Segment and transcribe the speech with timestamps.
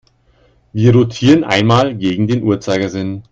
[0.73, 3.21] Wir rotieren einmal gegen den Uhrzeigersinn.